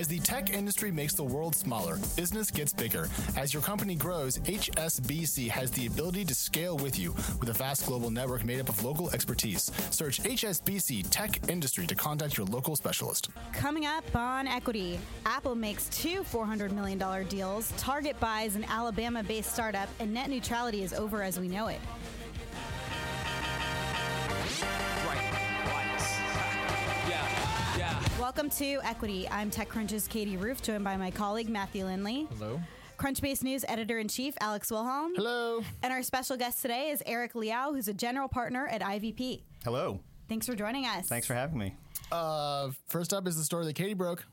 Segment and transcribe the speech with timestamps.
[0.00, 3.06] As the tech industry makes the world smaller, business gets bigger.
[3.36, 7.84] As your company grows, HSBC has the ability to scale with you with a vast
[7.84, 9.70] global network made up of local expertise.
[9.90, 13.28] Search HSBC Tech Industry to contact your local specialist.
[13.52, 16.98] Coming up on Equity, Apple makes two $400 million
[17.28, 21.66] deals, Target buys an Alabama based startup, and net neutrality is over as we know
[21.66, 21.80] it.
[28.30, 29.28] Welcome to Equity.
[29.28, 32.28] I'm TechCrunch's Katie Roof, joined by my colleague Matthew Lynley.
[32.38, 32.60] Hello.
[32.96, 35.16] Crunchbase News editor in chief Alex Wilhelm.
[35.16, 35.64] Hello.
[35.82, 39.42] And our special guest today is Eric Liao, who's a general partner at IVP.
[39.64, 39.98] Hello.
[40.28, 41.08] Thanks for joining us.
[41.08, 41.74] Thanks for having me.
[42.12, 44.24] Uh, first up is the story that Katie broke.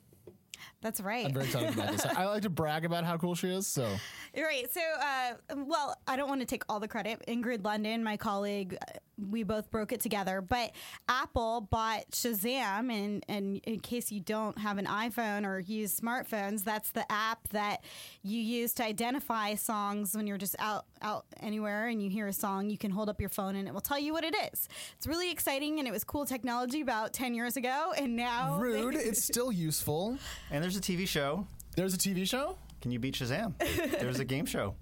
[0.82, 1.26] That's right.
[1.26, 2.06] I'm very excited about this.
[2.06, 3.66] I like to brag about how cool she is.
[3.66, 3.90] So
[4.38, 4.72] Right.
[4.72, 7.24] So, uh, well, I don't want to take all the credit.
[7.28, 8.78] Ingrid Lunden, my colleague,
[9.18, 10.42] we both broke it together.
[10.42, 10.72] But
[11.10, 16.64] Apple bought Shazam, and, and in case you don't have an iPhone or use smartphones,
[16.64, 17.84] that's the app that
[18.24, 22.34] you use to identify songs when you're just out out anywhere and you hear a
[22.34, 22.70] song.
[22.70, 24.68] You can hold up your phone and it will tell you what it is.
[24.98, 28.96] It's really exciting, and it was cool technology about ten years ago, and now rude.
[28.96, 30.18] it's still useful.
[30.52, 31.48] And there's a TV show.
[31.76, 32.58] There's a TV show.
[32.82, 33.54] Can you beat Shazam?
[34.00, 34.76] There's a game show.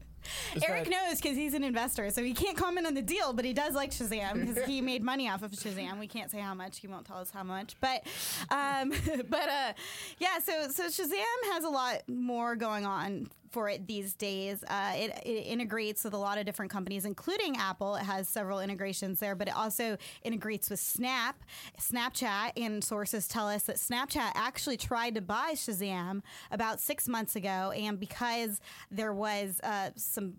[0.68, 3.54] Eric knows because he's an investor, so he can't comment on the deal, but he
[3.54, 6.00] does like Shazam because he made money off of Shazam.
[6.00, 7.76] We can't say how much; he won't tell us how much.
[7.80, 8.06] But,
[8.50, 8.90] um,
[9.30, 9.74] but uh,
[10.20, 10.40] yeah.
[10.44, 14.66] So, so Shazam has a lot more going on for it these days.
[14.68, 17.96] Uh, it, it integrates with a lot of different companies, including Apple.
[17.96, 21.42] It has several integrations there, but it also integrates with Snap,
[21.80, 27.38] Snapchat, and sources tell us that Snapchat actually tried to buy Shazam about six months
[27.38, 28.60] ago, and because
[28.92, 30.34] there was uh, some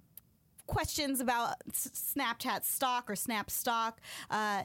[0.66, 4.02] questions about Snapchat stock or Snap stock.
[4.28, 4.64] Uh,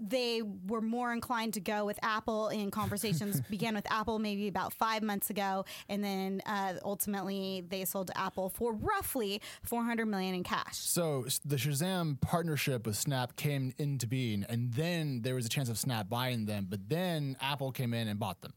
[0.00, 4.72] they were more inclined to go with Apple, and conversations began with Apple maybe about
[4.72, 10.34] five months ago, and then uh, ultimately they sold to Apple for roughly 400 million
[10.34, 10.76] in cash.
[10.76, 15.68] So the Shazam partnership with Snap came into being, and then there was a chance
[15.68, 18.52] of Snap buying them, but then Apple came in and bought them.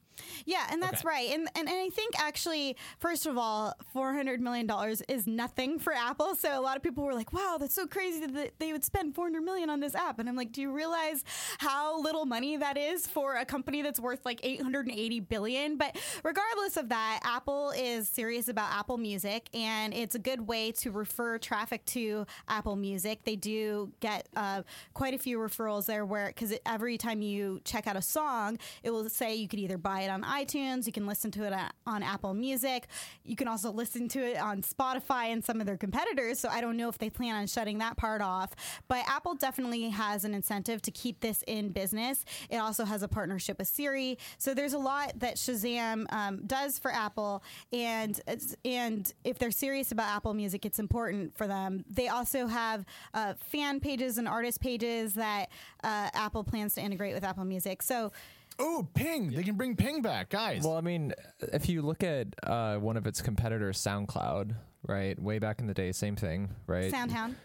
[0.45, 1.07] Yeah, and that's Okay.
[1.07, 1.29] right.
[1.31, 5.79] And, and and I think actually, first of all, four hundred million dollars is nothing
[5.79, 6.35] for Apple.
[6.35, 9.15] So a lot of people were like, "Wow, that's so crazy that they would spend
[9.15, 11.23] four hundred million on this app." And I'm like, "Do you realize
[11.59, 15.19] how little money that is for a company that's worth like eight hundred and eighty
[15.19, 20.47] billion?" But regardless of that, Apple is serious about Apple Music, and it's a good
[20.47, 23.23] way to refer traffic to Apple Music.
[23.23, 24.63] They do get uh,
[24.93, 28.91] quite a few referrals there, where because every time you check out a song, it
[28.91, 31.53] will say you could either buy it on iTunes, you can listen to it
[31.85, 32.87] on Apple Music,
[33.23, 36.39] you can also listen to it on Spotify and some of their competitors.
[36.39, 38.51] So I don't know if they plan on shutting that part off,
[38.87, 42.25] but Apple definitely has an incentive to keep this in business.
[42.49, 46.79] It also has a partnership with Siri, so there's a lot that Shazam um, does
[46.79, 48.19] for Apple, and
[48.65, 51.83] and if they're serious about Apple Music, it's important for them.
[51.89, 55.49] They also have uh, fan pages and artist pages that
[55.83, 57.81] uh, Apple plans to integrate with Apple Music.
[57.81, 58.11] So.
[58.59, 59.31] Oh, Ping!
[59.31, 60.63] They can bring Ping back, guys.
[60.63, 61.13] Well, I mean,
[61.51, 64.55] if you look at uh, one of its competitors, SoundCloud,
[64.87, 65.19] right?
[65.19, 66.91] Way back in the day, same thing, right?
[66.91, 67.35] Soundhound.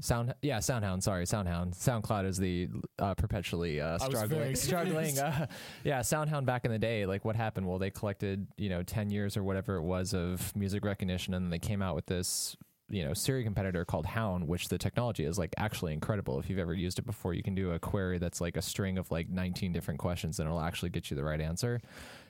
[0.00, 1.02] Sound, yeah, SoundHound.
[1.02, 1.74] Sorry, SoundHound.
[1.74, 5.18] SoundCloud is the uh, perpetually uh, struggling, struggling.
[5.18, 5.46] Uh,
[5.82, 7.04] yeah, SoundHound back in the day.
[7.04, 7.66] Like, what happened?
[7.66, 11.46] Well, they collected, you know, ten years or whatever it was of music recognition, and
[11.46, 12.56] then they came out with this,
[12.90, 16.38] you know, Siri competitor called Hound, which the technology is like actually incredible.
[16.38, 18.98] If you've ever used it before, you can do a query that's like a string
[18.98, 21.80] of like nineteen different questions, and it'll actually get you the right answer.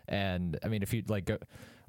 [0.09, 1.31] And I mean, if you like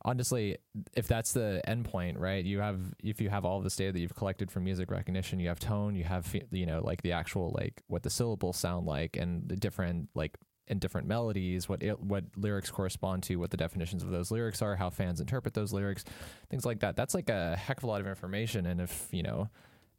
[0.05, 0.57] honestly,
[0.95, 2.43] if that's the endpoint, right?
[2.43, 5.49] You have if you have all this data that you've collected from music recognition, you
[5.49, 9.17] have tone, you have you know like the actual like what the syllables sound like
[9.17, 10.37] and the different like
[10.69, 14.61] and different melodies, what it, what lyrics correspond to, what the definitions of those lyrics
[14.61, 16.03] are, how fans interpret those lyrics,
[16.49, 16.95] things like that.
[16.95, 18.65] That's like a heck of a lot of information.
[18.65, 19.49] And if you know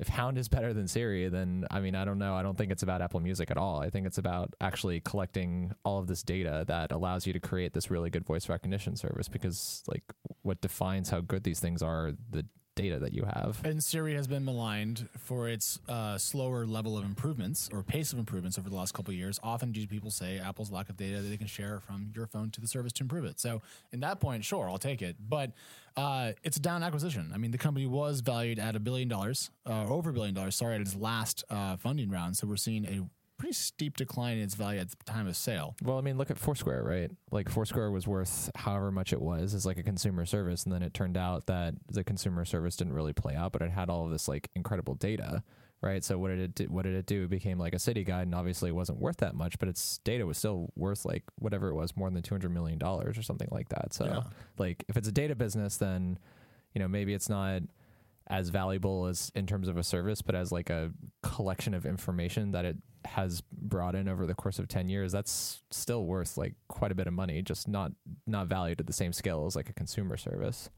[0.01, 2.35] if Hound is better than Siri, then I mean, I don't know.
[2.35, 3.81] I don't think it's about Apple Music at all.
[3.81, 7.75] I think it's about actually collecting all of this data that allows you to create
[7.75, 10.03] this really good voice recognition service because, like,
[10.41, 12.47] what defines how good these things are the
[12.81, 13.61] data that you have.
[13.65, 18.19] And Siri has been maligned for its uh, slower level of improvements or pace of
[18.19, 19.39] improvements over the last couple of years.
[19.43, 22.51] Often, do people say Apple's lack of data that they can share from your phone
[22.51, 23.39] to the service to improve it?
[23.41, 23.63] So,
[23.93, 25.17] in that point, sure, I'll take it.
[25.29, 25.53] But
[25.97, 27.31] uh, it's a down acquisition.
[27.35, 30.57] I mean, the company was valued at a billion dollars, uh, over a billion dollars.
[30.57, 32.37] Sorry, at its last uh, funding round.
[32.37, 33.09] So we're seeing a
[33.41, 35.75] pretty steep decline in its value at the time of sale.
[35.83, 37.11] Well, I mean, look at Foursquare, right?
[37.31, 40.83] Like Foursquare was worth however much it was as like a consumer service, and then
[40.83, 44.05] it turned out that the consumer service didn't really play out, but it had all
[44.05, 45.43] of this like incredible data,
[45.81, 46.05] right?
[46.05, 46.65] So what did it do?
[46.67, 47.25] What did it do?
[47.25, 49.99] It became like a city guide, and obviously it wasn't worth that much, but its
[50.05, 53.23] data was still worth like whatever it was, more than two hundred million dollars or
[53.23, 53.95] something like that.
[53.95, 54.23] So Yeah.
[54.59, 56.19] like if it's a data business, then
[56.75, 57.63] you know maybe it's not
[58.31, 60.93] as valuable as in terms of a service, but as like a
[61.23, 65.63] collection of information that it has brought in over the course of 10 years, that's
[65.71, 67.91] still worth like quite a bit of money, just not
[68.27, 70.71] not valued at the same scale as like a consumer service.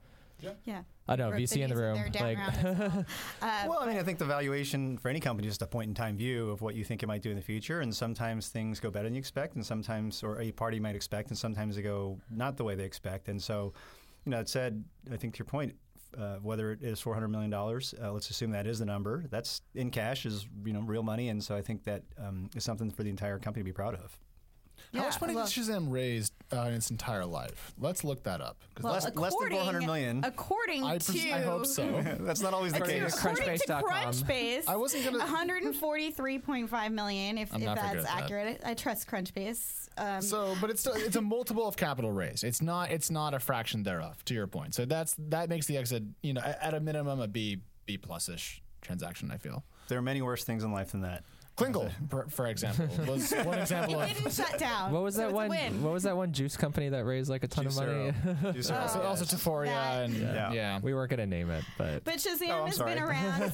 [0.64, 0.82] Yeah.
[1.06, 1.96] I know Or VC in the room.
[1.96, 3.06] Like, down round as well.
[3.42, 5.88] Uh, Well, I mean, I think the valuation for any company is just a point
[5.88, 7.80] in time view of what you think it might do in the future.
[7.80, 11.28] And sometimes things go better than you expect, and sometimes, or a party might expect,
[11.28, 13.28] and sometimes they go not the way they expect.
[13.28, 13.72] And so,
[14.24, 14.82] you know, that said,
[15.12, 15.74] I think to your point,
[16.18, 19.24] uh, whether it is four hundred million dollars, uh, let's assume that is the number.
[19.30, 22.64] That's in cash, is you know real money, and so I think that um, is
[22.64, 24.18] something for the entire company to be proud of.
[24.94, 27.72] How much money well- did Shazam raised uh, in its entire life?
[27.78, 28.58] Let's look that up.
[28.74, 30.24] 'cause well, less- less than 400 according- million.
[30.24, 32.02] According I, to pres- I hope so.
[32.20, 33.16] That's not always the According case.
[33.18, 34.12] according to Crunchbase.com.
[34.12, 37.38] Crunchbase, I wasn't gonna- 143.5 million.
[37.38, 38.22] If, if not very good that's at that.
[38.24, 39.88] accurate, I trust Crunchbase.
[39.98, 42.42] Um, So, but it's still, it's a multiple of capital raise.
[42.44, 44.24] It's not it's not a fraction thereof.
[44.26, 47.20] To your point, so that's that makes the exit you know at, at a minimum
[47.20, 49.30] a B B plus ish transaction.
[49.30, 49.64] I feel.
[49.88, 51.24] There are many worse things in life than that.
[51.56, 54.16] Klingle, for, for example, was one example it of.
[54.16, 54.90] didn't shut down.
[54.92, 55.48] what was so that it's a one?
[55.50, 55.82] win.
[55.82, 57.92] What was that one juice company that raised like a ton of money?
[57.92, 58.54] Juicero.
[58.54, 59.34] Juicero, Also, Oh, also yes.
[59.34, 60.52] Teforia That- and Yeah.
[60.52, 60.80] yeah.
[60.82, 62.94] we weren't gonna name it, but But Shazam Oh, I'm has sorry.
[62.94, 63.52] been around.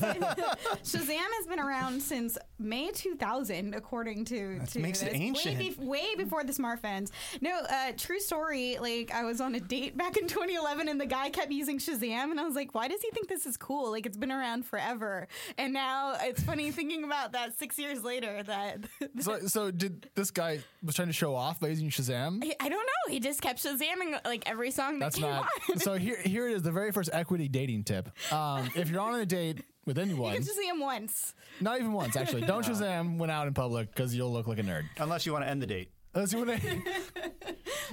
[0.84, 4.58] Shazam has been around since May 2000, according to.
[4.60, 5.14] That to makes it this.
[5.20, 5.58] ancient.
[5.58, 7.10] Way, bef- way before the smartphones.
[7.40, 8.78] No, uh, true story.
[8.80, 12.30] Like I was on a date back in 2011, and the guy kept using Shazam,
[12.30, 13.90] and I was like, "Why does he think this is cool?
[13.90, 18.42] Like it's been around forever." And now it's funny thinking about that six years later.
[18.42, 18.84] That
[19.20, 22.42] So, so did this guy was trying to show off by using Shazam?
[22.60, 23.12] I don't know.
[23.12, 25.48] He just kept Shazamming like every song that That's came not.
[25.70, 25.78] on.
[25.78, 26.62] So here, here it is.
[26.62, 28.08] The very first equity dating tip.
[28.32, 31.34] Um, if you're on a date with anyone, You anyone, can Shazam once.
[31.60, 34.62] not even once actually, don't Shazam when out in public because you'll look like a
[34.62, 34.84] nerd.
[34.98, 35.90] Unless you want to end the date.
[36.14, 36.54] Let's see what I.
[36.54, 36.82] Maybe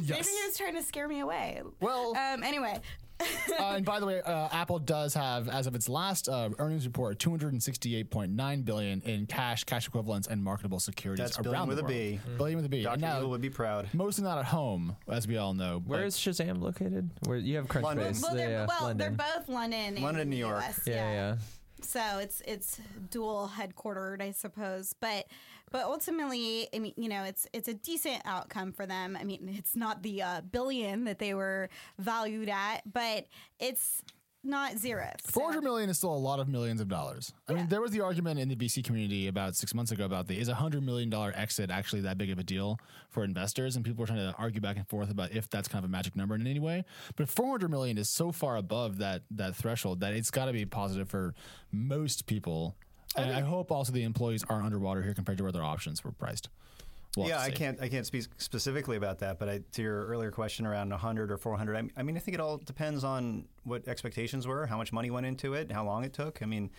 [0.03, 0.27] yes.
[0.27, 1.61] he was trying to scare me away.
[1.79, 2.43] Well, Um.
[2.43, 2.79] Anyway.
[3.59, 6.85] uh, and by the way, uh, Apple does have, as of its last uh, earnings
[6.85, 11.83] report, 268.9 billion in cash, cash equivalents, and marketable securities That's around billion with the
[11.83, 12.21] a world.
[12.25, 12.37] B.
[12.37, 12.83] Billion with a B.
[12.83, 12.93] Dr.
[12.93, 13.87] And now, Evil would be proud.
[13.93, 15.81] mostly not at home, as we all know.
[15.85, 17.09] Where is Shazam located?
[17.25, 18.13] Where you have London.
[18.13, 18.23] Crunchbase?
[18.23, 20.63] Well, they're, yeah, well they're both London, and London, New York.
[20.63, 21.35] US, yeah, yeah.
[21.81, 22.79] So it's it's
[23.11, 24.93] dual headquartered, I suppose.
[24.99, 25.27] But
[25.71, 29.17] but ultimately, I mean, you know, it's it's a decent outcome for them.
[29.19, 33.25] I mean, it's not the uh, billion that they were valued at, but
[33.59, 34.01] it's
[34.47, 35.09] not zero.
[35.25, 37.33] So- 400 million is still a lot of millions of dollars.
[37.49, 40.27] I mean, there was the argument in the VC community about six months ago about
[40.27, 42.79] the is a hundred million dollar exit actually that big of a deal
[43.09, 45.83] for investors, and people were trying to argue back and forth about if that's kind
[45.83, 46.85] of a magic number in any way.
[47.15, 50.65] But 400 million is so far above that that threshold that it's got to be
[50.65, 51.33] positive for
[51.71, 52.75] most people.
[53.17, 56.11] And I hope also the employees aren't underwater here compared to where their options were
[56.11, 56.49] priced.
[57.15, 60.31] We'll yeah, I can't I can't speak specifically about that, but I, to your earlier
[60.31, 63.87] question around 100 or 400, I, I mean, I think it all depends on what
[63.87, 66.43] expectations were, how much money went into it, how long it took.
[66.43, 66.71] I mean,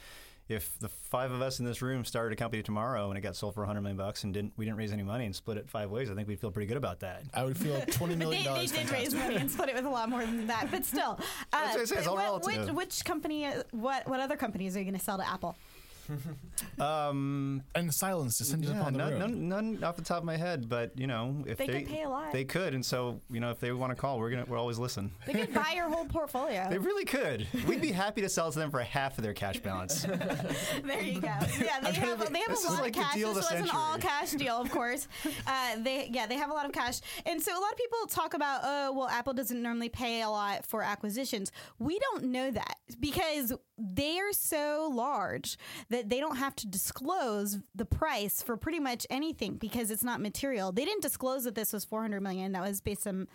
[0.49, 3.35] if the five of us in this room started a company tomorrow and it got
[3.35, 5.69] sold for 100 million bucks and didn't we didn't raise any money and split it
[5.71, 7.23] five ways, I think we'd feel pretty good about that.
[7.33, 9.87] I would feel 20 But million they, they did raise money and split it with
[9.87, 11.19] a lot more than that, but still.
[11.53, 12.67] Uh, That's what I say, it's all what- relative.
[12.69, 13.49] Which, which company?
[13.71, 15.57] What what other companies are you going to sell to Apple?
[16.81, 19.49] Um, And silence descended yeah, upon the none, room.
[19.49, 21.89] none, none off the top of my head, but you know, if They they, could
[21.91, 22.33] pay a lot.
[22.33, 24.79] they could, and so you know, if they want to call, we're gonna we're always
[24.79, 25.11] listen.
[25.27, 26.69] They could buy your whole portfolio.
[26.71, 27.47] They really could.
[27.67, 30.07] We'd be happy to sell to them for half of their cash balance.
[30.85, 31.27] There you go.
[31.29, 33.15] Yeah, they have, they have a lot like of cash.
[33.15, 35.09] deal This the was an all cash deal, of course.
[35.47, 37.99] Uh, they yeah, they have a lot of cash, and so a lot of people
[38.09, 41.53] talk about oh well, Apple doesn't normally pay a lot for acquisitions.
[41.79, 45.57] We don't know that because they are so large
[45.91, 50.21] that they don't have to disclose the price for pretty much anything because it's not
[50.21, 50.73] material.
[50.73, 52.53] They didn't disclose that this was 400 million.
[52.53, 53.29] That was based on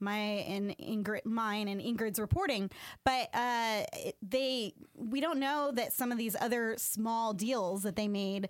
[0.00, 2.70] my and Ingrid, mine and Ingrid's reporting,
[3.04, 3.82] but uh,
[4.22, 8.48] they we don't know that some of these other small deals that they made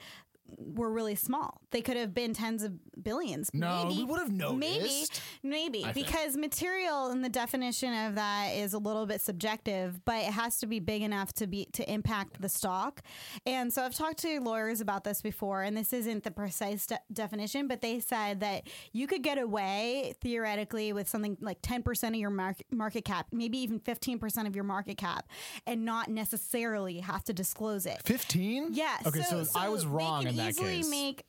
[0.56, 1.60] were really small.
[1.70, 2.72] They could have been tens of
[3.02, 3.50] billions.
[3.52, 5.20] No, maybe, we would have Maybe, noticed.
[5.42, 6.06] maybe I think.
[6.06, 10.58] because material and the definition of that is a little bit subjective, but it has
[10.58, 13.02] to be big enough to be to impact the stock.
[13.44, 17.00] And so I've talked to lawyers about this before, and this isn't the precise de-
[17.12, 22.14] definition, but they said that you could get away theoretically with something like ten percent
[22.14, 25.28] of your market market cap, maybe even fifteen percent of your market cap,
[25.66, 28.00] and not necessarily have to disclose it.
[28.04, 28.68] 15?
[28.72, 28.96] Yeah.
[29.06, 30.90] Okay, so, I was wrong in that easily case.
[30.90, 31.25] Make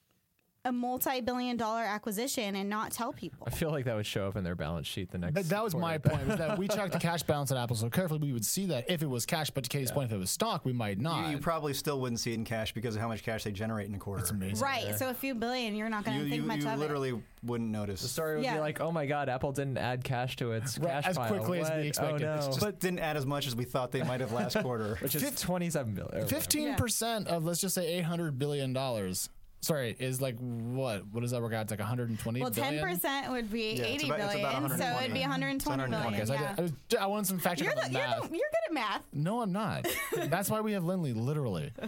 [0.65, 3.47] a multi-billion dollar acquisition and not tell people.
[3.47, 5.35] I feel like that would show up in their balance sheet the next.
[5.35, 6.17] That, that was my quarter.
[6.17, 6.27] point.
[6.27, 8.89] Was that we track the cash balance at Apple so carefully we would see that
[8.89, 9.49] if it was cash.
[9.51, 11.27] But to Katie's point, if it was stock, we might not.
[11.27, 13.51] You, you probably still wouldn't see it in cash because of how much cash they
[13.53, 14.19] generate in a quarter.
[14.19, 14.59] That's amazing.
[14.59, 14.97] Right.
[14.97, 17.69] So a few billion, you're not going to think you, much you of literally wouldn't
[17.69, 18.01] notice.
[18.01, 18.55] The story would Yeah.
[18.55, 21.29] be like, "Oh my God, Apple didn't add cash to its Right, cash as pile.
[21.29, 22.23] quickly as we oh, expected.
[22.27, 22.41] Oh, no.
[22.47, 24.97] Just But- didn't add as much as we thought they might have last quarter.
[24.99, 26.27] Which is twenty-seven billion.
[26.27, 29.29] Fifteen percent of let's just say eight hundred billion dollars.
[29.61, 31.05] Sorry, is like what?
[31.11, 31.63] What does that work out?
[31.63, 32.75] It's like one hundred and twenty Well, billion.
[32.75, 35.81] ten percent would be Yeah, it's eighty about- it's about billion, so it'd be 120.
[35.81, 36.47] 120 Okay, so I, yeah.
[36.55, 38.29] did- I, was- I wanted some fact you're, checking the, on you're, math.
[38.29, 39.01] the, you're good at math.
[39.13, 39.85] No, I'm not.
[40.15, 41.71] That's why we have Lynley, literally.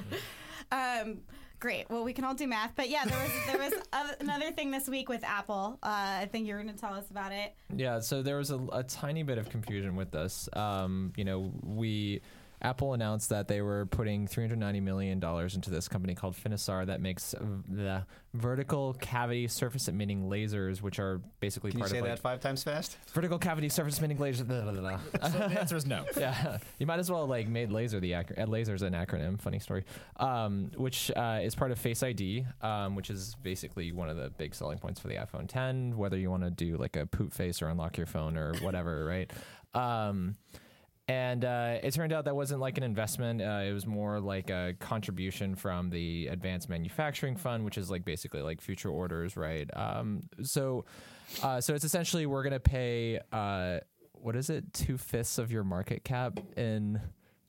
[0.72, 1.18] Um,
[1.60, 1.90] great.
[1.90, 4.72] Well, we can all do math, but yeah, there was there was a, another thing
[4.72, 5.78] this week with Apple.
[5.84, 5.88] Uh,
[6.22, 7.54] I think you're going to tell us about it.
[7.76, 10.48] Yeah, so there was a, a tiny bit of confusion with this.
[10.54, 12.22] Um, you know, we
[12.62, 17.02] Apple announced that they were putting 390 million dollars into this company called Finisar that
[17.02, 21.98] makes uh, the vertical cavity surface emitting lasers, which are basically Can you part say
[21.98, 22.98] of that like, five times fast?
[23.14, 24.48] vertical cavity surface emitting lasers.
[24.48, 25.30] Blah, blah, blah, blah.
[25.30, 26.06] So the answer is no.
[26.18, 28.44] yeah, you might as well like made laser the acronym.
[28.44, 29.40] Uh, laser's an acronym.
[29.42, 29.84] Funny story.
[30.18, 34.30] Um, which uh, is part of Face ID, um, which is basically one of the
[34.30, 35.98] big selling points for the iPhone 10.
[35.98, 39.04] Whether you want to do like a poop face or unlock your phone or whatever,
[39.06, 39.32] right?
[39.74, 40.36] Um,
[41.08, 43.42] and uh, it turned out that wasn't like an investment.
[43.42, 48.06] Uh, it was more like a contribution from the Advanced Manufacturing Fund, which is like
[48.06, 49.70] basically like future orders, right?
[49.76, 50.86] Um, so,
[51.44, 53.80] uh, so it's essentially we're gonna pay uh,
[54.14, 57.02] what is it, two fifths of your market cap in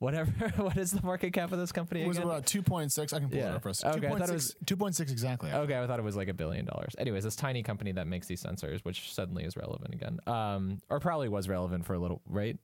[0.02, 0.30] whatever.
[0.56, 2.28] what is the market cap of this company It was again?
[2.28, 3.12] about 2.6.
[3.14, 3.84] I can pull it up for us.
[3.84, 5.52] Okay, I thought it 2.6 was- 2.6 exactly.
[5.52, 6.94] Okay, I thought it was like a billion dollars.
[6.98, 11.00] Anyways, this tiny company that makes these sensors, which suddenly is relevant again, um, or
[11.00, 12.58] probably was relevant for a little, right?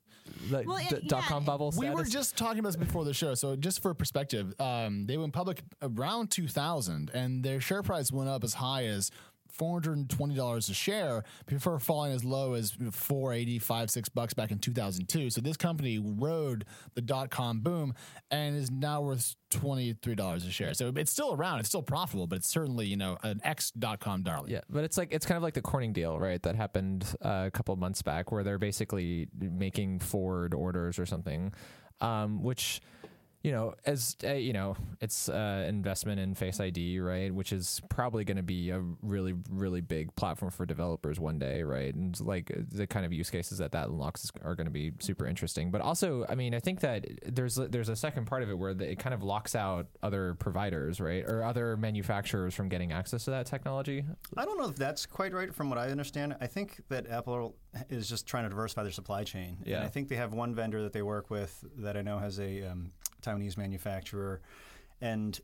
[0.51, 1.47] The Well, d- yeah, dot com yeah.
[1.47, 1.73] bubble.
[1.77, 3.33] We were just talking about this before the show.
[3.33, 8.29] So, just for perspective, um, they went public around 2000, and their share price went
[8.29, 9.09] up as high as
[9.57, 15.41] $420 a share before falling as low as 485 6 bucks back in 2002 so
[15.41, 16.65] this company rode
[16.95, 17.93] the dot-com boom
[18.31, 22.37] and is now worth $23 a share so it's still around it's still profitable but
[22.37, 25.43] it's certainly you know an ex dot-com darling Yeah, but it's like it's kind of
[25.43, 26.41] like the Corning deal, right?
[26.41, 31.53] That happened uh, a couple months back, where they're basically making forward orders or something,
[32.01, 32.81] um, which
[33.41, 37.33] you know, as uh, you know, it's uh, investment in Face ID, right?
[37.33, 41.63] Which is probably going to be a really, really big platform for developers one day,
[41.63, 41.93] right?
[41.93, 44.91] And like the kind of use cases that that unlocks is- are going to be
[44.99, 45.71] super interesting.
[45.71, 48.71] But also, I mean, I think that there's there's a second part of it where
[48.71, 53.31] it kind of locks out other providers, right, or other manufacturers from getting access to
[53.31, 54.03] that technology.
[54.35, 56.35] I don't know if that's quite right from what I understand.
[56.41, 57.55] I think that Apple
[57.89, 59.59] is just trying to diversify their supply chain.
[59.63, 59.77] Yeah.
[59.77, 62.39] And I think they have one vendor that they work with that I know has
[62.39, 62.91] a um,
[63.21, 64.41] Taiwanese manufacturer.
[65.01, 65.39] And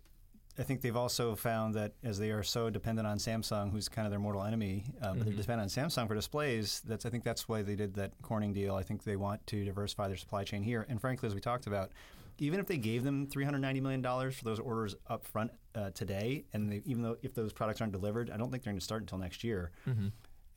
[0.57, 4.05] I think they've also found that as they are so dependent on Samsung, who's kind
[4.05, 6.81] of their mortal enemy, uh, but they're dependent on Samsung for displays.
[6.85, 8.75] That's I think that's why they did that Corning deal.
[8.75, 10.85] I think they want to diversify their supply chain here.
[10.87, 11.91] And frankly, as we talked about,
[12.37, 16.45] even if they gave them 390 million dollars for those orders up front uh, today,
[16.53, 18.83] and they, even though if those products aren't delivered, I don't think they're going to
[18.85, 19.71] start until next year.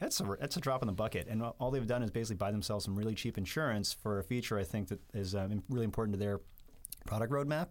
[0.00, 2.52] That's a that's a drop in the bucket, and all they've done is basically buy
[2.52, 6.14] themselves some really cheap insurance for a feature I think that is um, really important
[6.14, 6.40] to their
[7.08, 7.68] product roadmap.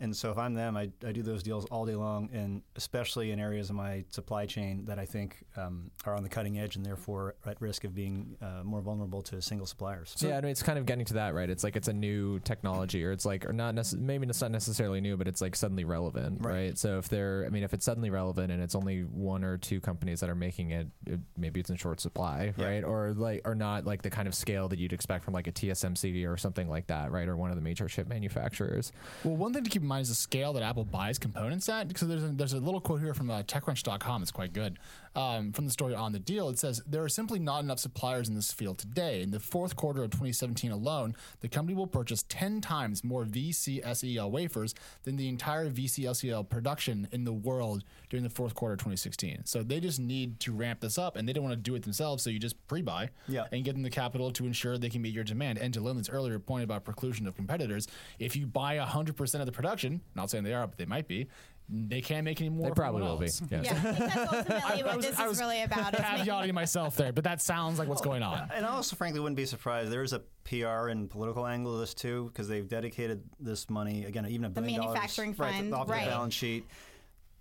[0.00, 3.30] And so if I'm them, I, I do those deals all day long, and especially
[3.30, 6.76] in areas of my supply chain that I think um, are on the cutting edge
[6.76, 10.14] and therefore at risk of being uh, more vulnerable to single suppliers.
[10.20, 11.48] yeah, I mean, it's kind of getting to that, right?
[11.50, 14.50] It's like it's a new technology, or it's like, or not necess- maybe it's not
[14.50, 16.54] necessarily new, but it's like suddenly relevant, right.
[16.54, 16.78] Right.
[16.78, 19.80] So if they're, I mean, if it's suddenly relevant and it's only one or two
[19.80, 22.64] companies that are making it, it maybe it's in short supply, Yeah.
[22.66, 22.84] right?
[22.84, 25.52] Or like, or not like the kind of scale that you'd expect from like a
[25.52, 27.28] TSMC or something like that, right?
[27.28, 28.92] Or one of the major chip manufacturers.
[29.24, 31.96] Well, one thing to keep in mind is the scale that Apple buys components at.
[31.96, 34.78] So there's a, there's a little quote here from uh, TechCrunch.com that's quite good.
[35.16, 38.28] Um, from the story on the deal, it says there are simply not enough suppliers
[38.28, 39.22] in this field today.
[39.22, 44.28] In the fourth quarter of 2017 alone, the company will purchase 10 times more VCSEL
[44.30, 44.74] wafers
[45.04, 49.42] than the entire VCSEL production in the world during the fourth quarter of 2016.
[49.44, 51.84] So they just need to ramp this up, and they don't want to do it
[51.84, 52.24] themselves.
[52.24, 53.44] So you just pre-buy Yeah.
[53.52, 55.58] and give them the capital to ensure they can meet your demand.
[55.58, 57.86] And to Lyndon's earlier point about preclusion of competitors,
[58.18, 59.73] if you buy 100% of the production,
[60.14, 61.28] not saying they are, but they might be,
[61.68, 62.68] they can't make any more.
[62.68, 63.26] They probably anyone will be.
[63.26, 63.42] else.
[63.50, 63.62] Yeah.
[63.62, 65.94] Yeah, I think that's ultimately what was- this I is was really about.
[65.94, 68.50] is making- Caveating myself there, but that sounds like what's going on.
[68.54, 69.90] And I also, frankly, wouldn't be surprised.
[69.90, 74.04] There is a PR and political angle to this too, because they've dedicated this money
[74.04, 76.04] again, even a billion dollars manufacturing right, fund, off right.
[76.04, 76.66] the balance sheet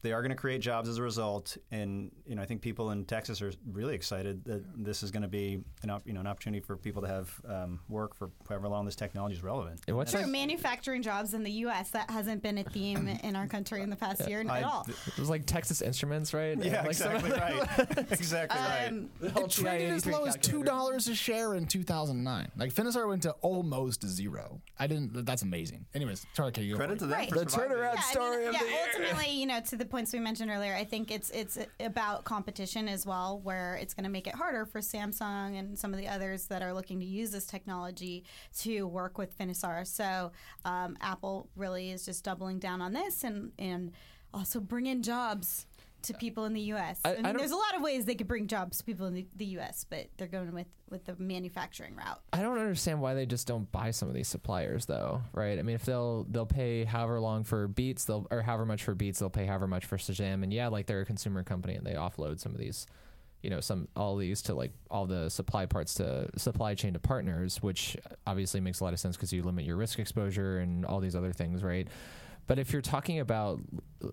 [0.04, 2.92] they are going to create jobs as a result, and you know I think people
[2.92, 6.20] in Texas are really excited that this is going to be an op- you know
[6.20, 9.82] an opportunity for people to have um, work for however long this technology is relevant.
[9.88, 11.90] And what's True, that- manufacturing jobs in the U.S.
[11.92, 14.86] That hasn't been a theme in our country in the past year I- at all.
[15.08, 16.58] It was like Texas Instruments, right?
[16.64, 17.62] Yeah, like exactly right.
[18.12, 18.88] exactly right.
[18.90, 22.52] Um, It traded as low as two dollars a share in 2009.
[22.58, 24.62] Like Finisar went to almost zero.
[24.78, 25.26] I didn't.
[25.26, 25.86] That's amazing.
[25.94, 27.08] Anyways, sorry, okay, you go Credit to it.
[27.08, 27.30] them Right.
[27.30, 28.80] for The turnaround yeah, story I mean, of yeah, the year.
[29.08, 32.88] ultimately, you know, to the points we mentioned earlier, I think it's it's about competition
[32.88, 36.08] as well, where it's going to make it harder for Samsung and some of the
[36.08, 38.24] others that are looking to use this technology
[38.62, 39.86] to work with Finisar.
[39.86, 40.32] So
[40.66, 43.92] um, Apple really is just doubling down on this and and
[44.34, 45.68] also bring in jobs.
[46.04, 47.00] To people in the U.S.
[47.06, 48.84] I- I, I mean, don't- there's a lot of ways they could bring jobs to
[48.84, 52.20] people in the, the U.S., but they're going with, with the manufacturing route.
[52.34, 55.58] I don't understand why they just don't buy some of these suppliers though, right?
[55.58, 58.94] I mean, if they'll they'll pay however long for Beats, they'll or however much for
[58.96, 61.86] Beats, they'll pay however much for Shazam, and yeah, like they're a consumer company and
[61.86, 62.86] they offload some of these,
[63.42, 67.00] you know, some all these to like all the supply parts to supply chain to
[67.00, 67.96] partners, which
[68.28, 71.16] obviously makes a lot of sense because you limit your risk exposure and all these
[71.16, 71.88] other things, right?
[72.46, 73.62] But if you're talking about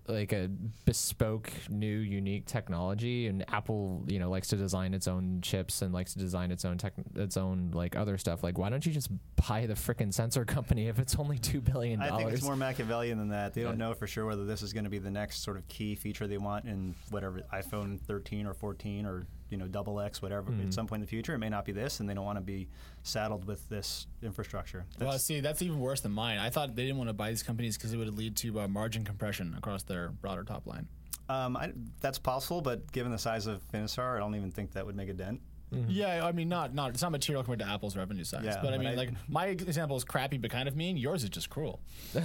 [0.07, 0.49] like a
[0.85, 5.93] bespoke, new, unique technology, and Apple, you know, likes to design its own chips and
[5.93, 8.93] likes to design its own tech, its own like other stuff, like why don't you
[8.93, 9.09] just
[9.47, 12.13] buy the frickin' sensor company if it's only two billion dollars?
[12.13, 13.53] I think it's more Machiavellian than that.
[13.53, 15.67] They don't know for sure whether this is going to be the next sort of
[15.67, 20.21] key feature they want in whatever iPhone 13 or 14 or you know double X,
[20.21, 20.51] whatever.
[20.51, 20.67] Mm-hmm.
[20.67, 22.37] At some point in the future, it may not be this, and they don't want
[22.37, 22.67] to be
[23.03, 24.85] saddled with this infrastructure.
[24.99, 26.39] Well, see, that's even worse than mine.
[26.39, 28.67] I thought they didn't want to buy these companies because it would lead to uh,
[28.67, 30.87] margin compression across their broader top line.
[31.29, 34.85] um, I, that's possible, but given the size of Finisar, I don't even think that
[34.85, 35.41] would make a dent.
[35.87, 38.43] Yeah, I mean, not not it's not material compared to Apple's revenue size.
[38.43, 40.97] Yeah, but I mean, I- like my example is crappy but kind of mean.
[40.97, 41.79] Yours is just cruel.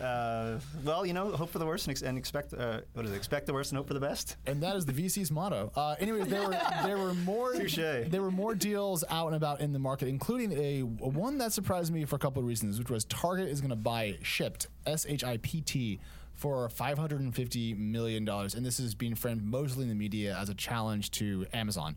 [0.00, 3.12] Uh, well, you know, hope for the worst and, ex- and expect uh, what is
[3.12, 3.16] it?
[3.16, 4.36] Expect the worst and hope for the best.
[4.46, 5.70] and that is the VC's motto.
[5.74, 7.76] Uh, anyways, there were there were more Touche.
[7.76, 11.92] there were more deals out and about in the market, including a one that surprised
[11.92, 15.06] me for a couple of reasons, which was Target is going to buy Shipt S
[15.08, 16.00] H I P T
[16.34, 20.54] for 550 million dollars, and this is being framed mostly in the media as a
[20.54, 21.96] challenge to Amazon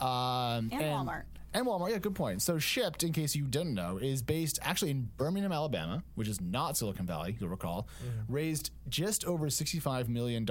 [0.00, 1.22] um, And Walmart.
[1.54, 2.42] And Walmart, yeah, good point.
[2.42, 6.40] So Shipt, in case you didn't know, is based actually in Birmingham, Alabama, which is
[6.40, 7.88] not Silicon Valley, you'll recall.
[8.28, 10.46] Raised just over $65 million,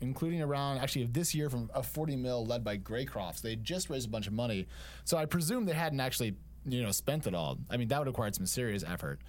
[0.00, 3.42] including around, actually, this year from a 40 mil led by Greycrofts.
[3.42, 4.68] They just raised a bunch of money.
[5.04, 7.58] So I presume they hadn't actually, you know, spent it all.
[7.68, 9.20] I mean, that would require some serious effort.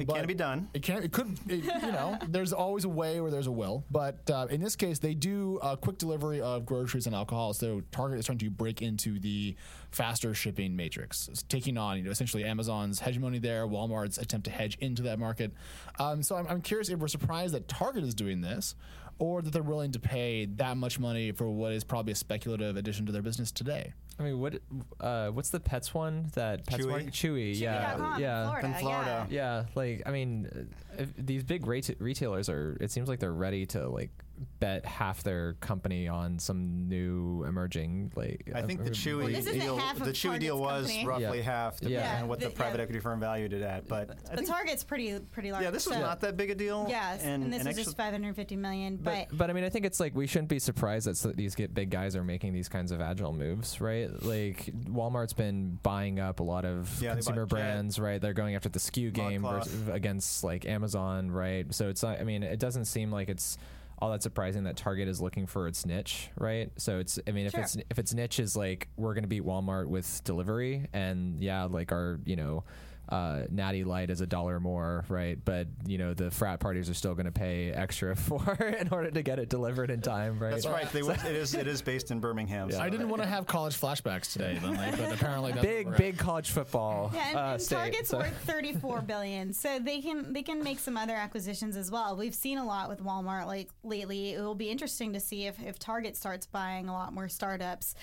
[0.00, 0.68] It But can be done.
[0.72, 1.02] It can.
[1.02, 1.38] It could.
[1.48, 3.84] It, you know, there's always a way where there's a will.
[3.90, 7.52] But uh, in this case, they do uh, quick delivery of groceries and alcohol.
[7.52, 9.56] So Target is trying to break into the
[9.90, 14.50] faster shipping matrix, It's taking on you know essentially Amazon's hegemony there, Walmart's attempt to
[14.50, 15.52] hedge into that market.
[15.98, 18.74] Um, so I'm, I'm curious if we're surprised that Target is doing this,
[19.18, 22.76] or that they're willing to pay that much money for what is probably a speculative
[22.76, 23.92] addition to their business today.
[24.20, 24.60] I mean, what
[25.00, 26.90] uh, what's the pets one that pets Chewy?
[26.90, 27.06] one?
[27.06, 28.44] Chewy, yeah, Chewy.com yeah.
[28.44, 29.26] Florida, In Florida.
[29.30, 32.76] Yeah, like I mean, uh, if these big reta- retailers are.
[32.80, 34.10] It seems like they're ready to like
[34.58, 38.50] bet half their company on some new emerging like.
[38.54, 41.06] I think the Chewy Well, this isn't deal, half of the Chewy deal was company.
[41.06, 41.44] roughly Yeah.
[41.44, 42.22] half, depending Yeah.
[42.22, 42.82] on what the The- private yeah.
[42.82, 43.86] equity firm valued it at.
[43.88, 45.64] But I The think, target's pretty pretty large.
[45.64, 46.86] yeah, this was so- not that big a deal.
[46.88, 48.96] Yes, and, this is actually- just 550 million.
[48.96, 51.34] But, But, but I mean, I think it's like we shouldn't be surprised that s-
[51.34, 54.10] these get big guys are making these kinds of agile moves, right?
[54.22, 57.62] Like Walmart's been buying up a lot of Yeah, they consumer bought Jet.
[57.62, 58.20] brands, right?
[58.20, 59.68] They're going after the SKU game Broadcloth.
[59.68, 61.72] versus, against like Amazon, right?
[61.74, 62.20] So it's not.
[62.20, 63.58] I mean, it doesn't seem like it's
[64.00, 66.70] all that surprising that Target is looking for its niche, right?
[66.76, 67.18] So it's.
[67.26, 67.60] I mean, if Sure.
[67.60, 71.64] it's if its niche is like we're going to beat Walmart with delivery, and yeah,
[71.64, 72.64] like our you know.
[73.10, 75.36] Uh, Natty Light is a dollar more, right?
[75.44, 79.10] But you know the frat parties are still going to pay extra for in order
[79.10, 80.50] to get it delivered in time, right?
[80.50, 80.90] That's right.
[80.92, 81.54] They, it is.
[81.54, 82.70] It is based in Birmingham.
[82.70, 85.94] so- I didn't want to have college flashbacks today, Lynley, but apparently that's big where
[85.94, 85.98] at.
[85.98, 87.76] big college football yeah, and, uh, and state.
[87.76, 91.90] Target's so- worth 34 billion, so they can they can make some other acquisitions as
[91.90, 92.16] well.
[92.16, 94.34] We've seen a lot with Walmart like lately.
[94.34, 97.94] It will be interesting to see if if Target starts buying a lot more startups.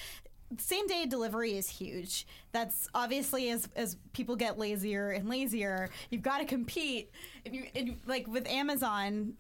[0.57, 2.25] Same day delivery is huge.
[2.51, 7.12] That's obviously as as people get lazier and lazier, you've got to compete.
[7.45, 9.33] And you and like with Amazon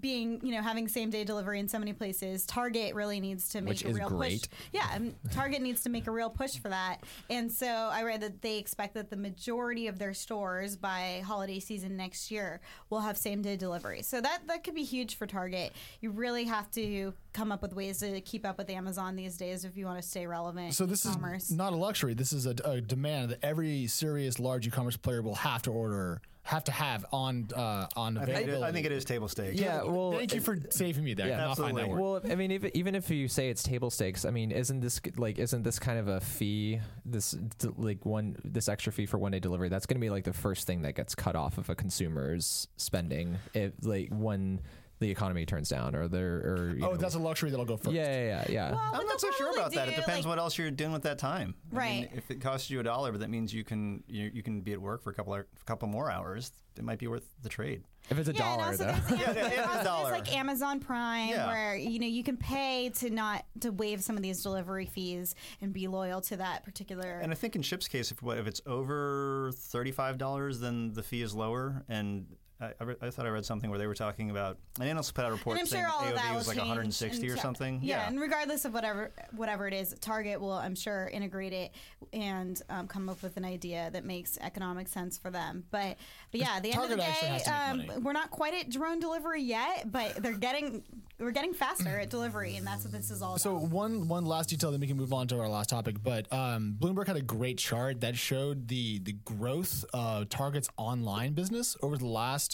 [0.00, 3.60] being you know having same day delivery in so many places, Target really needs to
[3.60, 4.42] make Which a is real great.
[4.42, 4.58] push.
[4.72, 4.98] Yeah,
[5.32, 6.98] Target needs to make a real push for that.
[7.30, 11.60] And so I read that they expect that the majority of their stores by holiday
[11.60, 14.02] season next year will have same day delivery.
[14.02, 15.72] So that that could be huge for Target.
[16.00, 19.64] You really have to come up with ways to keep up with Amazon these days
[19.64, 20.74] if you want to stay relevant.
[20.74, 21.50] So in this commerce.
[21.50, 22.14] is not a luxury.
[22.14, 26.20] This is a, a demand that every serious large e-commerce player will have to order
[26.48, 28.64] have to have on uh, on I think, it, availability.
[28.70, 29.60] I think it is table stakes.
[29.60, 31.26] Yeah, well, Thank you for saving me there.
[31.26, 32.02] I Yeah, cannot find that absolutely.
[32.02, 32.22] word.
[32.24, 34.98] Well, I mean, if, even if you say it's table stakes, I mean, isn't this
[35.18, 36.80] like isn't this kind of a fee?
[37.04, 39.68] This d- like one this extra fee for one day delivery.
[39.68, 42.66] That's going to be like the first thing that gets cut off of a consumer's
[42.78, 43.36] spending.
[43.52, 44.60] If like when
[45.00, 47.76] the economy turns down or there or you oh, know, that's a luxury that'll go
[47.76, 47.94] first.
[47.94, 48.44] yeah yeah yeah.
[48.50, 48.70] yeah.
[48.72, 49.88] Well, I'm not so sure probably about that.
[49.88, 51.54] It depends like- what else you're doing with that time.
[51.72, 52.10] I mean, Right.
[52.14, 54.72] if it costs you a dollar, but that means you can you, you can be
[54.72, 57.48] at work for a couple of, a couple more hours, it might be worth the
[57.48, 57.82] trade.
[58.10, 58.84] if it's a Yeah, dollar though.
[58.86, 60.10] there's, Am- Yeah, yeah, a dollar.
[60.12, 61.46] like Amazon Prime, Yeah.
[61.48, 65.34] where you know you can pay to not to waive some of these delivery fees
[65.60, 67.20] and be loyal to that particular.
[67.22, 70.92] And I think in Shipt's case, if what if it's over thirty five dollars, then
[70.92, 71.84] the fee is lower.
[71.88, 72.26] And
[72.60, 75.24] I, I, thought I read something where they were talking about, and they also put
[75.24, 77.30] out a report and I'm saying sure all of that AOV will was like 160
[77.30, 77.78] or ta- something.
[77.82, 81.70] Yeah, and regardless of whatever whatever it is, Target will, I'm sure, integrate it
[82.12, 85.64] and um, come up with an idea that makes economic sense for them.
[85.70, 85.98] But
[86.32, 88.54] but yeah, at the end of the day, has to make um, we're not quite
[88.54, 90.82] at drone delivery yet, but they're getting
[91.20, 93.40] we're getting faster at delivery, and that's what this is all about.
[93.40, 96.02] So one one last detail, then we can move on to our last topic.
[96.02, 101.34] But um, Bloomberg had a great chart that showed the the growth of Target's online
[101.34, 102.47] business over the last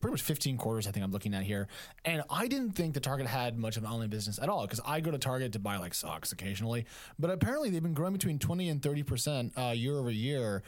[0.00, 0.86] pretty much 15 quarters.
[0.86, 1.68] I think I'm looking at here,
[2.04, 4.80] and I didn't think that Target had much of an online business at all because
[4.84, 6.86] I go to Target to buy like socks occasionally,
[7.18, 10.62] but apparently they've been growing between 20 and 30 percent uh, year over year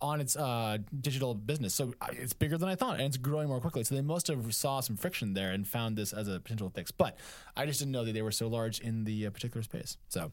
[0.00, 1.74] on its uh, digital business.
[1.74, 3.82] So uh, it's bigger than I thought, and it's growing more quickly.
[3.84, 6.90] So they must have saw some friction there and found this as a potential fix.
[6.90, 7.16] But
[7.56, 9.96] I just didn't know that they were so large in the uh, particular space.
[10.08, 10.32] So.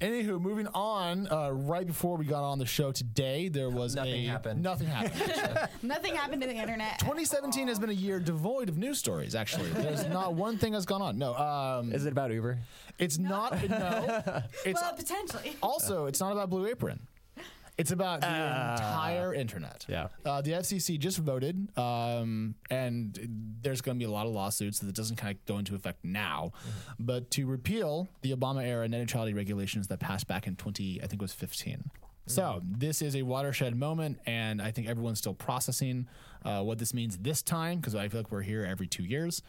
[0.00, 1.26] Anywho, moving on.
[1.30, 4.62] Uh, right before we got on the show today, there was Nothing a happened.
[4.62, 5.68] nothing happened.
[5.82, 7.00] Nothing happened to the internet.
[7.00, 9.34] 2017 has been a year devoid of news stories.
[9.34, 11.18] Actually, there's not one thing that's gone on.
[11.18, 12.58] No, um, Is it about Uber?
[13.00, 13.52] it's not.
[13.68, 14.22] No,
[14.64, 15.56] it's well, potentially.
[15.62, 17.00] also it's not about Blue Apron.
[17.78, 19.86] It's about the entire internet.
[19.88, 20.08] Yeah.
[20.26, 23.16] Uh, the FCC just voted, um, and
[23.62, 26.04] there's going to be a lot of lawsuits that doesn't kind of go into effect
[26.04, 26.50] now,
[26.98, 31.06] but to repeal the Obama era net neutrality regulations that passed back in 20, I
[31.06, 31.84] think it was 15.
[32.26, 36.08] So this is a watershed moment, and I think everyone's still processing
[36.44, 39.40] uh, what this means this time because I feel like we're here every two years.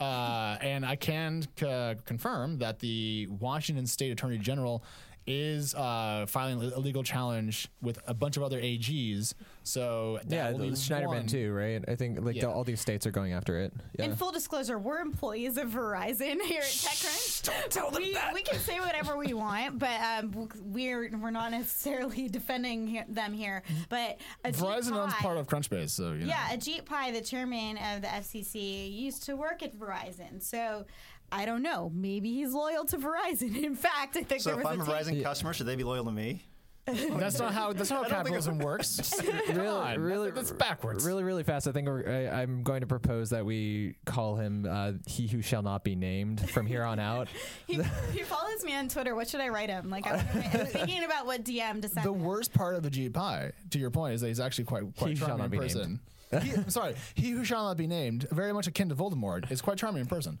[0.00, 4.82] Uh, and I can c- confirm that the Washington State Attorney General
[5.26, 9.34] is uh, filing a legal challenge with a bunch of other AGs.
[9.62, 11.82] So that Yeah, will the Schneiderman one- too, right?
[11.88, 12.42] I think like Yeah.
[12.42, 13.72] the, all these states are going after it.
[13.98, 14.04] Yeah.
[14.06, 17.42] In full disclosure, we're employees of Verizon here at TechCrunch.
[17.44, 18.34] Don't tell them we, that.
[18.34, 23.32] We can say whatever we want, but um, we're we're not necessarily defending he- them
[23.32, 23.62] here.
[23.88, 26.26] But Ajit Verizon owns part of Crunchbase, so you know.
[26.26, 30.42] Yeah, Ajit Pai, the chairman of the FCC, used to work at Verizon.
[30.42, 30.84] So
[31.32, 31.90] I don't know.
[31.94, 33.56] Maybe he's loyal to Verizon.
[33.62, 35.76] In fact, I think So there if I'm a a tape- Verizon customer, should they
[35.76, 36.42] be loyal to me?
[36.86, 39.14] That's not how that's not how capitalism works.
[39.48, 41.02] Really, on, really, that's, that's backwards.
[41.06, 41.66] Really, really fast.
[41.66, 45.40] I think we're, I, I'm going to propose that we call him uh, "He Who
[45.40, 47.28] Shall Not Be Named" from here on out.
[47.66, 47.80] he,
[48.12, 49.14] he follows me on Twitter.
[49.14, 49.88] What should I write him?
[49.88, 52.04] Like I wanna write- I'm thinking about what DM to send.
[52.06, 52.22] The him.
[52.22, 55.16] worst part of Ajit Pai, to your point, is that he's actually quite quite He
[55.16, 56.00] shall charming not in be person.
[56.42, 59.60] He, I'm sorry, he who shall not be named, very much akin to Voldemort, is
[59.60, 60.38] quite charming in person.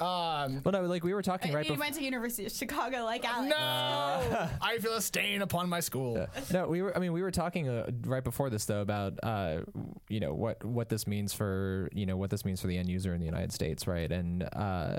[0.00, 1.80] Um, Well, no, like we were talking right before he before.
[1.84, 3.50] went to University of Chicago, like Alex.
[3.50, 6.26] no, I feel a stain upon my school.
[6.52, 6.96] No, we were.
[6.96, 9.60] I mean, we were talking uh, right before this though about uh,
[10.08, 12.88] you know what what this means for you know what this means for the end
[12.88, 14.10] user in the United States, right?
[14.10, 14.98] And uh,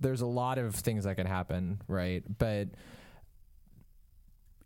[0.00, 2.22] there's a lot of things that can happen, right?
[2.38, 2.68] But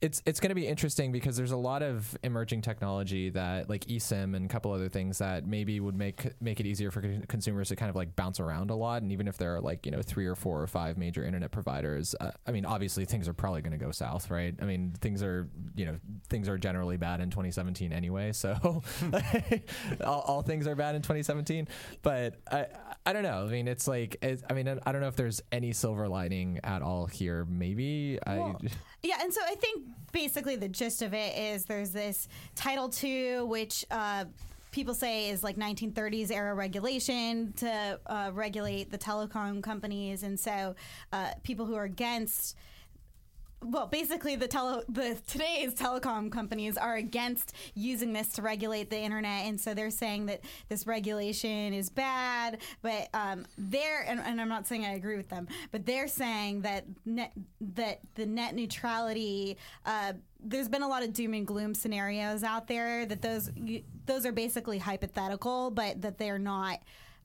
[0.00, 3.84] it's it's going to be interesting because there's a lot of emerging technology that like
[3.86, 7.24] eSIM and a couple other things that maybe would make make it easier for con-
[7.28, 9.02] consumers to kind of like bounce around a lot.
[9.02, 11.50] And even if there are like you know three or four or five major internet
[11.50, 14.54] providers, uh, I mean obviously things are probably going to go south, right?
[14.60, 15.96] I mean things are you know
[16.28, 18.82] things are generally bad in 2017 anyway, so
[20.04, 21.68] all, all things are bad in 2017.
[22.02, 22.66] But I
[23.06, 23.46] I don't know.
[23.46, 26.58] I mean it's like it's, I mean I don't know if there's any silver lining
[26.64, 27.46] at all here.
[27.48, 28.68] Maybe Well, I.
[29.02, 33.42] Yeah, and so I think basically the gist of it is there's this Title II,
[33.42, 34.24] which uh,
[34.72, 40.74] people say is like 1930s era regulation to uh, regulate the telecom companies, and so
[41.12, 42.56] uh, people who are against.
[43.68, 48.98] Well, basically, the tele the today's telecom companies are against using this to regulate the
[48.98, 52.58] internet, and so they're saying that this regulation is bad.
[52.82, 56.60] But um, they're and, and I'm not saying I agree with them, but they're saying
[56.62, 59.56] that net, that the net neutrality.
[59.84, 63.04] Uh, there's been a lot of doom and gloom scenarios out there.
[63.04, 63.50] That those
[64.06, 66.78] those are basically hypothetical, but that they're not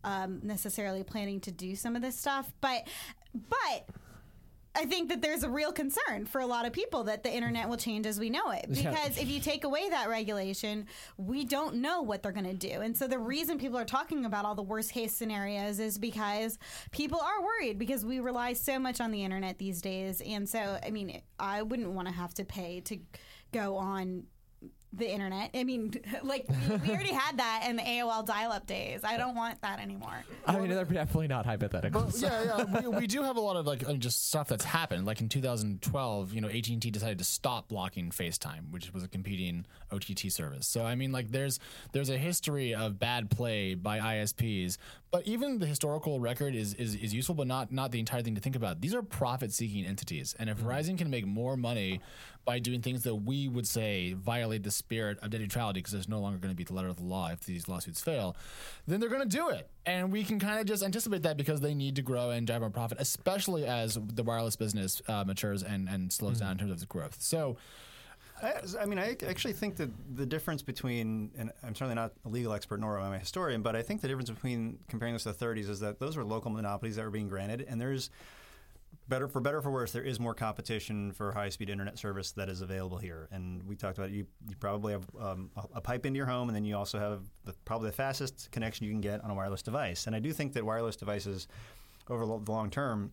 [0.04, 2.52] um, necessarily planning to do some of this stuff.
[2.62, 2.88] But
[3.34, 3.86] but
[4.74, 7.68] I think that there's a real concern for a lot of people that the internet
[7.68, 8.66] will change as we know it.
[8.70, 8.92] Yeah.
[8.92, 12.80] Because if you take away that regulation, we don't know what they're going to do.
[12.82, 16.58] And so the reason people are talking about all the worst case scenarios is because
[16.92, 20.22] people are worried because we rely so much on the internet these days.
[20.22, 22.98] And so, I mean, I wouldn't want to have to pay to
[23.52, 24.24] go on
[24.94, 25.52] the internet.
[25.54, 29.02] I mean, like we, we already had that in the AOL dial-up days.
[29.04, 30.24] I don't want that anymore.
[30.46, 32.02] I mean, they're definitely not hypothetical.
[32.04, 34.66] But yeah, yeah, we, we do have a lot of like uh, just stuff that's
[34.66, 35.06] happened.
[35.06, 39.04] Like in 2012, you know, AT and T decided to stop blocking FaceTime, which was
[39.04, 40.68] a competing OTT service.
[40.68, 41.60] So I mean, like there's
[41.94, 44.78] there's a history of bad play by ISPs.
[45.12, 48.36] But even the historical record is, is is useful, but not not the entire thing
[48.36, 48.80] to think about.
[48.80, 52.00] These are profit seeking entities, and if Verizon can make more money
[52.46, 56.10] by doing things that we would say violate the spirit of net neutrality, because there's
[56.10, 58.36] no longer going to be the letter of the law if these lawsuits fail,
[58.88, 59.70] then they're going to do it.
[59.86, 62.62] And we can kind of just anticipate that because they need to grow and drive
[62.62, 66.82] more profit, especially as the wireless business uh, matures and, and slows down in terms
[66.82, 67.18] of growth.
[67.20, 67.58] So,
[68.42, 72.30] I, I mean, I actually think that the difference between, and I'm certainly not a
[72.30, 75.24] legal expert nor am I a historian, but I think the difference between comparing this
[75.24, 78.10] to the 30s is that those were local monopolies that were being granted, and there's
[79.08, 82.32] better for better or for worse, there is more competition for high speed internet service
[82.34, 83.28] that is available here.
[83.32, 84.26] And we talked about you.
[84.50, 87.24] You probably have um, a, a pipe into your home, and then you also have
[87.46, 90.08] the, probably the fastest connection you can get on a wireless device.
[90.08, 91.48] And I do think that wireless devices,
[92.10, 93.12] over lo- the long term,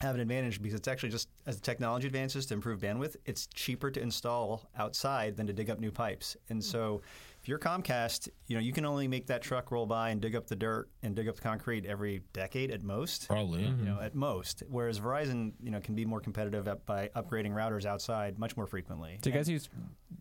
[0.00, 3.46] have an advantage because it's actually just as the technology advances to improve bandwidth, it's
[3.48, 6.36] cheaper to install outside than to dig up new pipes.
[6.48, 7.02] And so,
[7.42, 10.36] if you're Comcast, you know you can only make that truck roll by and dig
[10.36, 13.26] up the dirt and dig up the concrete every decade at most.
[13.26, 13.62] probably.
[13.62, 14.04] You know, mm-hmm.
[14.04, 14.62] at most.
[14.68, 18.66] Whereas Verizon, you know, can be more competitive at, by upgrading routers outside much more
[18.66, 19.18] frequently.
[19.20, 19.68] do you guys use?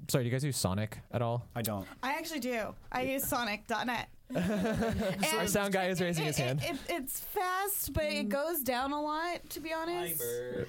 [0.07, 1.45] Sorry, do you guys use Sonic at all?
[1.55, 1.87] I don't.
[2.01, 2.73] I actually do.
[2.91, 4.09] I use Sonic.net.
[4.35, 6.61] Our sound guy is raising his it- hand.
[6.63, 9.49] it- it's fast, but it goes down a lot.
[9.51, 10.21] To be honest.
[10.21, 10.65] Fiber.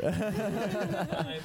[1.06, 1.40] Fiber.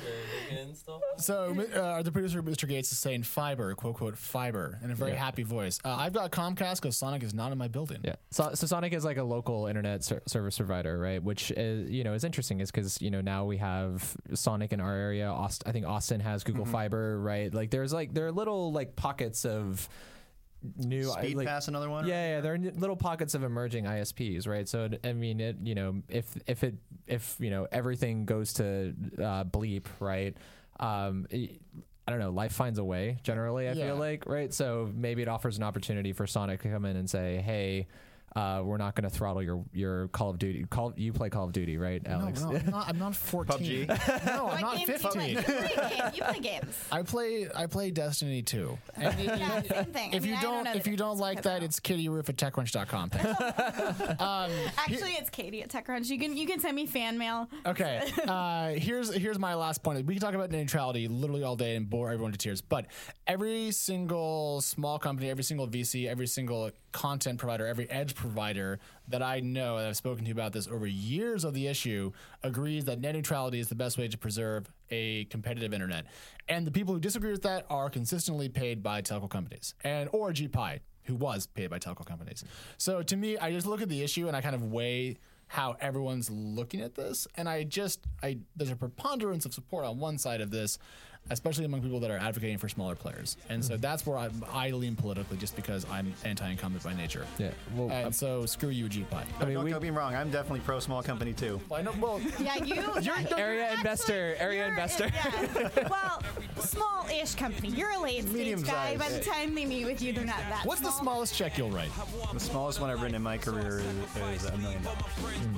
[0.61, 1.01] Install.
[1.17, 2.67] So, uh, the producer, Mr.
[2.67, 5.17] Gates, is saying fiber, quote, quote, fiber, in a very Yeah.
[5.17, 5.79] happy voice.
[5.83, 7.99] Uh, I've got Comcast because Sonic is not in my building.
[8.03, 8.15] Yeah.
[8.31, 11.21] So, so Sonic is like a local internet ser- service provider, right?
[11.21, 14.79] Which is, you know is interesting, is because you know now we have Sonic in
[14.79, 15.27] our area.
[15.27, 17.53] Aust- I think Austin has Google Fiber, right?
[17.53, 19.87] Like there's like there are little like pockets of
[20.77, 22.07] new Speed like, Pass, another one.
[22.07, 24.67] Yeah, yeah, there are little pockets of emerging ISPs, right?
[24.67, 26.75] So I mean, it you know, if if it
[27.07, 30.35] if you know everything goes to uh, bleep, right?
[30.79, 31.61] Um, it-
[32.07, 32.29] I don't know.
[32.31, 33.17] Life finds a way.
[33.23, 33.87] Generally, I Yeah.
[33.87, 34.53] feel like, right?
[34.53, 37.87] So maybe it offers an opportunity for Sonic to come in and say, "Hey,
[38.37, 40.65] uh, we're not going to throttle your your Call of Duty.
[40.69, 42.41] Call you play Call of Duty, right, Alex?
[42.41, 43.87] no, I'm not, I'm not 14.
[43.87, 44.25] PUBG?
[44.25, 45.11] No, I'm What not games do you 15.
[45.11, 45.29] play?
[45.31, 46.77] You play, game- you play games.
[46.91, 48.77] I play I play Destiny 2.
[48.95, 50.13] And Yeah, same thing.
[50.13, 51.63] I if mean, you I don't, if you don't like that, don't.
[51.65, 53.09] it's kittyroof at techcrunch.com.
[53.09, 53.39] Thanks.
[54.21, 56.07] um, Actually, it's Katie at TechCrunch.
[56.09, 57.49] You can you can send me fan mail.
[57.65, 58.01] Okay.
[58.27, 60.05] Uh, here's here's my last point.
[60.05, 62.85] We can talk about neutrality literally all day and bore everyone to tears, but
[63.25, 69.21] every single small company, every single VC, every single content provider, every edge provider that
[69.21, 72.99] I know that I've spoken to about this over years of the issue agrees that
[72.99, 76.05] net neutrality is the best way to preserve a competitive internet.
[76.49, 80.31] And the people who disagree with that are consistently paid by telco companies and or
[80.31, 82.43] GPI, who was paid by telco companies.
[82.79, 85.75] So to me, I just look at the issue and I kind of weigh how
[85.79, 90.17] everyone's looking at this and i just i there's a preponderance of support on one
[90.17, 90.77] side of this
[91.29, 93.81] especially among people that are advocating for smaller players and so hmm.
[93.81, 98.15] that's where i'm i lean politically just because i'm anti-incumbent by nature Yeah, well, and
[98.15, 99.05] so screw you gpi
[99.39, 100.15] I mean, Don't we, get me wrong.
[100.15, 101.59] I'm definitely pro small company too.
[101.69, 102.75] well, I know, well Yeah, you.
[102.75, 105.09] yeah, you're Area actually- investor, area you're- investor.
[105.13, 105.87] Yeah.
[105.89, 106.21] Well,
[107.07, 107.69] small-ish company.
[107.69, 108.95] You're a late stage guy.
[108.95, 108.99] size.
[108.99, 110.65] By the time they meet with you, they're not that.
[110.65, 111.01] what's the small.
[111.03, 111.89] smallest check you'll write
[112.33, 114.97] The smallest one I've written in my career is, is a million dollars.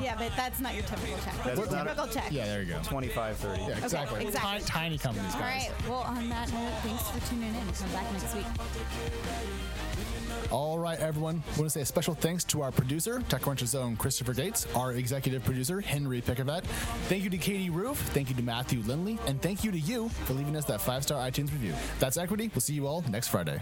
[0.01, 1.33] Yeah, but that's not your typical check.
[1.33, 2.31] What's That's your not a- typical check?
[2.31, 3.61] yeah there you go 25, 30.
[3.61, 4.59] yeah exactly, exactly.
[4.59, 5.89] Ti- tiny companies All guys right.
[5.89, 7.73] Well, on that note, thanks for tuning in.
[7.73, 8.45] Come back next week.
[10.51, 11.43] All right, everyone.
[11.55, 14.93] I want to say a special thanks to our producer, TechCrunch's own Christopher Gates, our
[14.93, 16.63] executive producer, Henry Pickavet.
[17.07, 17.97] Thank you to Katie Roof.
[17.97, 19.19] Thank you to Matthew Lynley.
[19.27, 21.73] And thank you to you for leaving us that five star iTunes review.
[21.99, 22.51] That's Equity.
[22.53, 23.61] We'll see you all next Friday.